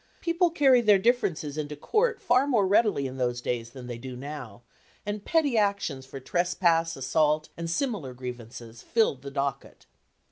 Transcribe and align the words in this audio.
Peo 0.19 0.33
ple 0.33 0.49
carried 0.49 0.87
their 0.87 0.97
differences 0.97 1.59
into 1.59 1.75
the 1.75 1.79
courts 1.81 2.23
far 2.23 2.47
more 2.47 2.65
readily 2.65 3.05
in 3.05 3.17
those 3.17 3.39
days 3.39 3.69
than 3.69 3.85
they 3.85 3.99
do 3.99 4.15
now, 4.15 4.63
and 5.05 5.25
petty 5.25 5.59
actions 5.59 6.07
for 6.07 6.19
trespass, 6.19 6.95
assault, 6.95 7.49
and 7.55 7.69
similar 7.69 8.11
grievances 8.11 8.81
filled 8.81 9.21
the 9.21 9.29
docket. 9.29 9.85